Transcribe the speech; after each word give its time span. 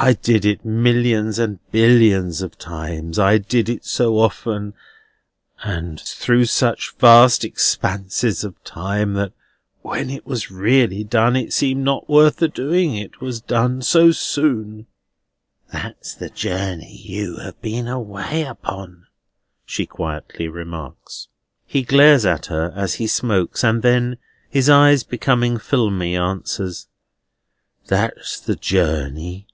I 0.00 0.12
did 0.12 0.44
it 0.44 0.64
millions 0.64 1.40
and 1.40 1.58
billions 1.72 2.40
of 2.40 2.56
times. 2.56 3.18
I 3.18 3.36
did 3.38 3.68
it 3.68 3.84
so 3.84 4.20
often, 4.20 4.74
and 5.64 5.98
through 6.00 6.44
such 6.44 6.94
vast 7.00 7.44
expanses 7.44 8.44
of 8.44 8.62
time, 8.62 9.14
that 9.14 9.32
when 9.82 10.08
it 10.08 10.24
was 10.24 10.52
really 10.52 11.02
done, 11.02 11.34
it 11.34 11.52
seemed 11.52 11.82
not 11.82 12.08
worth 12.08 12.36
the 12.36 12.46
doing, 12.46 12.94
it 12.94 13.20
was 13.20 13.40
done 13.40 13.82
so 13.82 14.12
soon." 14.12 14.86
"That's 15.72 16.14
the 16.14 16.30
journey 16.30 16.94
you 16.96 17.38
have 17.38 17.60
been 17.60 17.88
away 17.88 18.44
upon," 18.44 19.08
she 19.66 19.84
quietly 19.84 20.46
remarks. 20.46 21.26
He 21.66 21.82
glares 21.82 22.24
at 22.24 22.46
her 22.46 22.72
as 22.76 22.94
he 22.94 23.08
smokes; 23.08 23.64
and 23.64 23.82
then, 23.82 24.18
his 24.48 24.70
eyes 24.70 25.02
becoming 25.02 25.58
filmy, 25.58 26.14
answers: 26.16 26.86
"That's 27.88 28.38
the 28.38 28.54
journey." 28.54 29.46